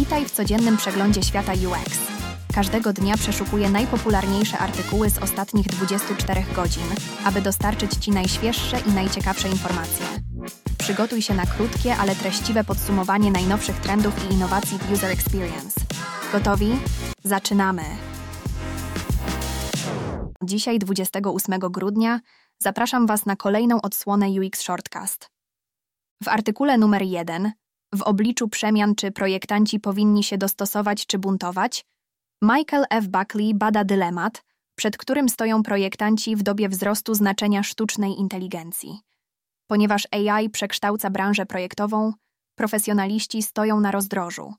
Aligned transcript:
Witaj 0.00 0.24
w 0.24 0.30
codziennym 0.30 0.76
przeglądzie 0.76 1.22
świata 1.22 1.52
UX. 1.52 1.98
Każdego 2.54 2.92
dnia 2.92 3.16
przeszukuję 3.16 3.70
najpopularniejsze 3.70 4.58
artykuły 4.58 5.10
z 5.10 5.18
ostatnich 5.18 5.66
24 5.66 6.44
godzin, 6.54 6.82
aby 7.24 7.40
dostarczyć 7.40 7.94
Ci 7.94 8.10
najświeższe 8.10 8.80
i 8.80 8.90
najciekawsze 8.92 9.48
informacje. 9.48 10.06
Przygotuj 10.78 11.22
się 11.22 11.34
na 11.34 11.46
krótkie, 11.46 11.96
ale 11.96 12.14
treściwe 12.14 12.64
podsumowanie 12.64 13.30
najnowszych 13.30 13.76
trendów 13.80 14.14
i 14.30 14.34
innowacji 14.34 14.78
w 14.78 14.92
User 14.92 15.10
Experience. 15.10 15.80
Gotowi? 16.32 16.78
Zaczynamy! 17.24 17.82
Dzisiaj, 20.42 20.78
28 20.78 21.58
grudnia, 21.58 22.20
zapraszam 22.58 23.06
Was 23.06 23.26
na 23.26 23.36
kolejną 23.36 23.82
odsłonę 23.82 24.26
UX 24.28 24.60
Shortcast. 24.60 25.30
W 26.22 26.28
artykule 26.28 26.78
numer 26.78 27.02
1 27.02 27.52
w 27.94 28.02
obliczu 28.02 28.48
przemian, 28.48 28.94
czy 28.94 29.10
projektanci 29.10 29.80
powinni 29.80 30.24
się 30.24 30.38
dostosować 30.38 31.06
czy 31.06 31.18
buntować, 31.18 31.84
Michael 32.42 32.84
F. 32.90 33.08
Buckley 33.08 33.54
bada 33.54 33.84
dylemat, 33.84 34.44
przed 34.74 34.96
którym 34.96 35.28
stoją 35.28 35.62
projektanci 35.62 36.36
w 36.36 36.42
dobie 36.42 36.68
wzrostu 36.68 37.14
znaczenia 37.14 37.62
sztucznej 37.62 38.18
inteligencji. 38.18 39.00
Ponieważ 39.66 40.08
AI 40.10 40.50
przekształca 40.50 41.10
branżę 41.10 41.46
projektową, 41.46 42.12
profesjonaliści 42.54 43.42
stoją 43.42 43.80
na 43.80 43.90
rozdrożu. 43.90 44.54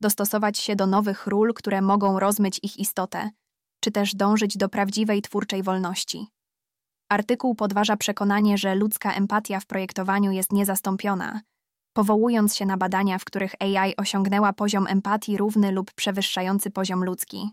Dostosować 0.00 0.58
się 0.58 0.76
do 0.76 0.86
nowych 0.86 1.26
ról, 1.26 1.54
które 1.54 1.82
mogą 1.82 2.18
rozmyć 2.18 2.60
ich 2.62 2.76
istotę, 2.76 3.30
czy 3.80 3.90
też 3.90 4.14
dążyć 4.14 4.56
do 4.56 4.68
prawdziwej 4.68 5.22
twórczej 5.22 5.62
wolności. 5.62 6.26
Artykuł 7.08 7.54
podważa 7.54 7.96
przekonanie, 7.96 8.58
że 8.58 8.74
ludzka 8.74 9.12
empatia 9.12 9.60
w 9.60 9.66
projektowaniu 9.66 10.32
jest 10.32 10.52
niezastąpiona– 10.52 11.40
powołując 11.96 12.56
się 12.56 12.66
na 12.66 12.76
badania, 12.76 13.18
w 13.18 13.24
których 13.24 13.54
AI 13.60 13.96
osiągnęła 13.96 14.52
poziom 14.52 14.86
empatii 14.86 15.36
równy 15.36 15.72
lub 15.72 15.92
przewyższający 15.92 16.70
poziom 16.70 17.04
ludzki. 17.04 17.50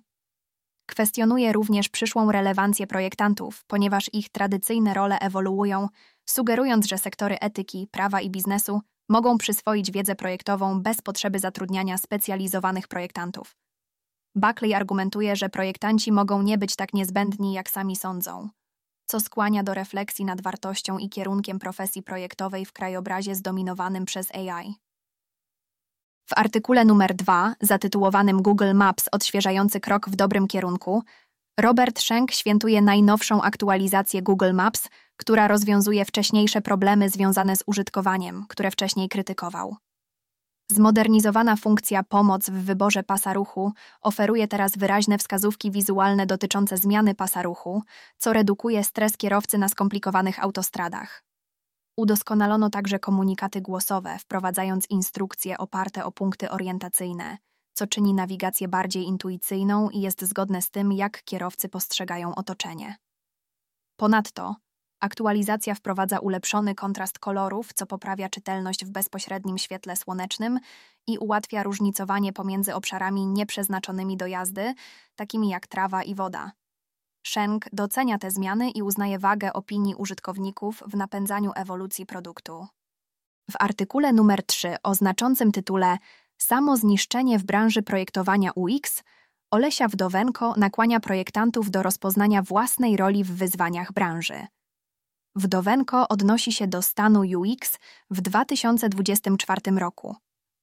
Kwestionuje 0.86 1.54
również 1.54 1.90
przyszłą 1.90 2.32
relewancję 2.32 2.88
projektantów, 2.88 3.64
ponieważ 3.68 4.10
ich 4.14 4.30
tradycyjne 4.30 4.94
role 4.94 5.20
ewoluują, 5.20 5.88
sugerując, 6.26 6.88
że 6.88 6.98
sektory 6.98 7.40
etyki, 7.40 7.88
prawa 7.92 8.22
i 8.22 8.30
biznesu 8.30 8.82
mogą 9.10 9.38
przyswoić 9.38 9.92
wiedzę 9.92 10.16
projektową 10.16 10.82
bez 10.82 11.02
potrzeby 11.02 11.40
zatrudniania 11.40 11.98
specjalizowanych 11.98 12.88
projektantów. 12.88 13.56
Buckley 14.36 14.74
argumentuje, 14.74 15.36
że 15.36 15.50
projektanci 15.50 16.12
mogą 16.12 16.42
nie 16.42 16.58
być 16.58 16.76
tak 16.76 16.94
niezbędni, 16.94 17.54
jak 17.54 17.70
sami 17.70 17.96
sądzą 17.96 18.50
co 19.06 19.20
skłania 19.20 19.64
do 19.64 19.74
refleksji 19.74 20.26
nad 20.26 20.42
wartością 20.42 20.98
i 20.98 21.10
kierunkiem 21.10 21.60
profesji 21.60 22.04
projektowej 22.04 22.66
w 22.66 22.74
krajobrazie 22.74 23.36
zdominowanym 23.36 24.06
przez 24.06 24.32
AI. 24.32 24.76
W 26.26 26.34
artykule 26.36 26.86
numer 26.86 27.16
2, 27.16 27.56
zatytułowanym 27.62 28.42
Google 28.42 28.74
Maps 28.74 29.10
odświeżający 29.12 29.80
krok 29.80 30.10
w 30.10 30.16
dobrym 30.16 30.48
kierunku, 30.48 31.04
Robert 31.60 32.00
Schenk 32.00 32.32
świętuje 32.32 32.82
najnowszą 32.82 33.42
aktualizację 33.42 34.22
Google 34.22 34.54
Maps, 34.54 34.90
która 35.18 35.48
rozwiązuje 35.48 36.06
wcześniejsze 36.06 36.62
problemy 36.62 37.10
związane 37.10 37.56
z 37.56 37.64
użytkowaniem, 37.66 38.46
które 38.50 38.72
wcześniej 38.72 39.10
krytykował. 39.10 39.76
Zmodernizowana 40.72 41.56
funkcja 41.56 42.04
Pomoc 42.04 42.50
w 42.50 42.54
wyborze 42.54 43.04
pasa 43.04 43.34
ruchu 43.34 43.74
oferuje 44.02 44.48
teraz 44.48 44.78
wyraźne 44.78 45.18
wskazówki 45.18 45.72
wizualne 45.72 46.26
dotyczące 46.26 46.78
zmiany 46.78 47.16
pasa 47.16 47.42
ruchu, 47.42 47.84
co 48.18 48.34
redukuje 48.34 48.84
stres 48.84 49.18
kierowcy 49.18 49.58
na 49.58 49.70
skomplikowanych 49.70 50.44
autostradach. 50.44 51.24
Udoskonalono 51.98 52.70
także 52.70 53.00
komunikaty 53.00 53.62
głosowe, 53.62 54.18
wprowadzając 54.20 54.90
instrukcje 54.90 55.58
oparte 55.58 56.06
o 56.06 56.12
punkty 56.12 56.50
orientacyjne, 56.50 57.38
co 57.74 57.88
czyni 57.88 58.14
nawigację 58.14 58.68
bardziej 58.68 59.04
intuicyjną 59.04 59.90
i 59.90 60.02
jest 60.02 60.22
zgodne 60.22 60.62
z 60.62 60.70
tym, 60.70 60.92
jak 60.92 61.24
kierowcy 61.24 61.70
postrzegają 61.70 62.36
otoczenie. 62.36 62.96
Ponadto, 63.96 64.56
Aktualizacja 65.04 65.76
wprowadza 65.76 66.20
ulepszony 66.20 66.76
kontrast 66.76 67.20
kolorów, 67.20 67.74
co 67.74 67.86
poprawia 67.86 68.30
czytelność 68.30 68.86
w 68.86 68.90
bezpośrednim 68.90 69.58
świetle 69.58 69.96
słonecznym 69.96 70.60
i 71.08 71.18
ułatwia 71.18 71.64
różnicowanie 71.64 72.34
pomiędzy 72.34 72.76
obszarami 72.76 73.28
nieprzeznaczonymi 73.28 74.18
do 74.18 74.28
jazdy, 74.28 74.74
takimi 75.16 75.50
jak 75.50 75.68
trawa 75.68 76.04
i 76.04 76.16
woda. 76.16 76.52
Schenk 77.28 77.66
docenia 77.74 78.18
te 78.18 78.32
zmiany 78.32 78.70
i 78.70 78.82
uznaje 78.82 79.20
wagę 79.20 79.54
opinii 79.54 79.96
użytkowników 79.96 80.84
w 80.88 80.96
napędzaniu 80.96 81.52
ewolucji 81.56 82.06
produktu. 82.06 82.68
W 83.52 83.56
artykule 83.60 84.14
numer 84.14 84.46
3 84.46 84.76
o 84.84 84.96
znaczącym 84.96 85.52
tytule 85.52 85.98
Samo 86.38 86.78
zniszczenie 86.78 87.40
w 87.40 87.44
branży 87.44 87.82
projektowania 87.82 88.52
UX 88.56 89.04
Olesia 89.52 89.88
Wdowenko 89.88 90.54
nakłania 90.58 91.00
projektantów 91.00 91.72
do 91.72 91.84
rozpoznania 91.84 92.42
własnej 92.42 92.98
roli 92.98 93.24
w 93.24 93.32
wyzwaniach 93.32 93.94
branży. 93.94 94.48
Wdowenko 95.36 96.08
odnosi 96.08 96.52
się 96.52 96.68
do 96.68 96.82
stanu 96.82 97.22
UX 97.22 97.80
w 98.10 98.22
2024 98.22 99.62
roku, 99.80 100.16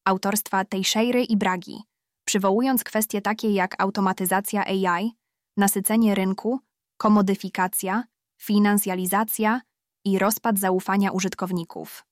autorstwa 0.04 0.64
Teixeiry 0.64 1.24
i 1.24 1.36
Bragi, 1.36 1.82
przywołując 2.24 2.84
kwestie 2.84 3.22
takie 3.22 3.50
jak 3.50 3.82
automatyzacja 3.82 4.64
AI, 4.64 5.12
nasycenie 5.56 6.14
rynku, 6.14 6.60
komodyfikacja, 6.96 8.04
finansjalizacja 8.40 9.60
i 10.04 10.18
rozpad 10.18 10.58
zaufania 10.58 11.10
użytkowników. 11.10 12.04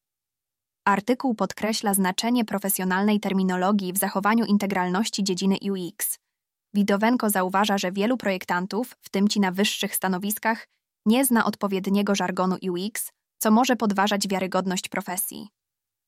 Artykuł 0.84 1.34
podkreśla 1.34 1.94
znaczenie 1.94 2.44
profesjonalnej 2.44 3.20
terminologii 3.20 3.92
w 3.92 3.98
zachowaniu 3.98 4.44
integralności 4.44 5.24
dziedziny 5.24 5.56
UX. 5.72 6.18
Widowenko 6.74 7.30
zauważa, 7.30 7.78
że 7.78 7.92
wielu 7.92 8.16
projektantów, 8.16 8.96
w 9.00 9.08
tym 9.08 9.28
ci 9.28 9.40
na 9.40 9.52
wyższych 9.52 9.94
stanowiskach, 9.94 10.66
nie 11.06 11.24
zna 11.24 11.44
odpowiedniego 11.44 12.14
żargonu 12.14 12.56
UX, 12.70 13.12
co 13.38 13.50
może 13.50 13.76
podważać 13.76 14.28
wiarygodność 14.28 14.88
profesji. 14.88 15.48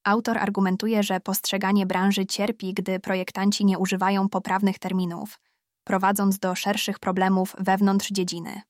Autor 0.04 0.38
argumentuje, 0.38 1.02
że 1.02 1.20
postrzeganie 1.20 1.86
branży 1.86 2.26
cierpi, 2.26 2.74
gdy 2.74 3.00
projektanci 3.00 3.64
nie 3.64 3.78
używają 3.78 4.28
poprawnych 4.28 4.78
terminów, 4.78 5.40
prowadząc 5.84 6.38
do 6.38 6.54
szerszych 6.54 6.98
problemów 6.98 7.56
wewnątrz 7.58 8.10
dziedziny. 8.10 8.62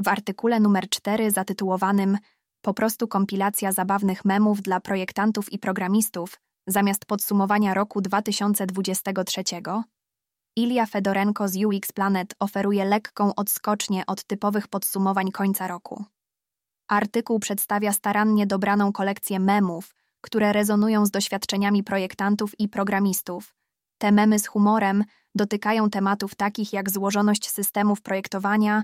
W 0.00 0.08
artykule 0.08 0.60
numer 0.60 0.88
4 0.88 1.30
zatytułowanym 1.30 2.18
Po 2.60 2.74
prostu 2.74 3.08
kompilacja 3.08 3.72
zabawnych 3.72 4.24
memów 4.24 4.62
dla 4.62 4.80
projektantów 4.80 5.52
i 5.52 5.58
programistów 5.58 6.40
zamiast 6.66 7.06
podsumowania 7.06 7.74
roku 7.74 8.00
2023 8.00 9.42
Ilia 10.58 10.86
Fedorenko 10.86 11.48
z 11.48 11.56
UX 11.64 11.92
Planet 11.92 12.34
oferuje 12.40 12.84
lekką 12.84 13.34
odskocznię 13.34 14.06
od 14.06 14.24
typowych 14.24 14.68
podsumowań 14.68 15.30
końca 15.30 15.66
roku. 15.66 16.04
Artykuł 16.88 17.38
przedstawia 17.38 17.92
starannie 17.92 18.46
dobraną 18.46 18.92
kolekcję 18.92 19.40
memów, 19.40 19.94
które 20.20 20.52
rezonują 20.52 21.06
z 21.06 21.10
doświadczeniami 21.10 21.84
projektantów 21.84 22.60
i 22.60 22.68
programistów. 22.68 23.54
Te 23.98 24.12
memy 24.12 24.38
z 24.38 24.46
humorem 24.46 25.04
dotykają 25.34 25.90
tematów 25.90 26.34
takich 26.34 26.72
jak 26.72 26.90
złożoność 26.90 27.50
systemów 27.50 28.02
projektowania, 28.02 28.82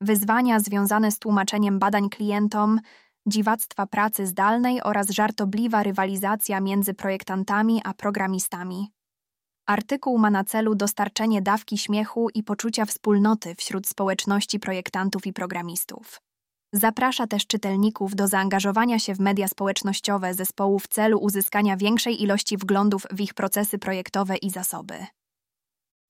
wyzwania 0.00 0.60
związane 0.60 1.10
z 1.10 1.18
tłumaczeniem 1.18 1.78
badań 1.78 2.10
klientom, 2.10 2.80
dziwactwa 3.26 3.86
pracy 3.86 4.26
zdalnej 4.26 4.82
oraz 4.82 5.10
żartobliwa 5.10 5.82
rywalizacja 5.82 6.60
między 6.60 6.94
projektantami 6.94 7.80
a 7.84 7.94
programistami. 7.94 8.90
Artykuł 9.66 10.18
ma 10.18 10.30
na 10.30 10.44
celu 10.44 10.74
dostarczenie 10.74 11.42
dawki 11.42 11.78
śmiechu 11.78 12.28
i 12.34 12.42
poczucia 12.42 12.84
wspólnoty 12.84 13.54
wśród 13.54 13.86
społeczności 13.86 14.60
projektantów 14.60 15.26
i 15.26 15.32
programistów. 15.32 16.20
Zaprasza 16.72 17.26
też 17.26 17.46
czytelników 17.46 18.14
do 18.14 18.28
zaangażowania 18.28 18.98
się 18.98 19.14
w 19.14 19.20
media 19.20 19.48
społecznościowe 19.48 20.34
zespołu 20.34 20.78
w 20.78 20.88
celu 20.88 21.18
uzyskania 21.18 21.76
większej 21.76 22.22
ilości 22.22 22.56
wglądów 22.56 23.06
w 23.10 23.20
ich 23.20 23.34
procesy 23.34 23.78
projektowe 23.78 24.36
i 24.36 24.50
zasoby. 24.50 25.06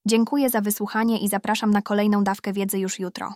Dziękuję 0.06 0.50
za 0.50 0.60
wysłuchanie 0.60 1.18
i 1.18 1.28
zapraszam 1.28 1.70
na 1.70 1.82
kolejną 1.82 2.24
dawkę 2.24 2.52
wiedzy 2.52 2.78
już 2.78 2.98
jutro. 2.98 3.34